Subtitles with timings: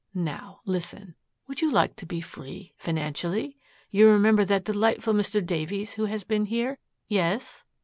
[0.15, 1.13] Now, listen.
[1.45, 3.59] Would you like to be free financially?
[3.91, 5.45] You remember that delightful Mr.
[5.45, 6.79] Davies who has been here?
[7.07, 7.65] Yes?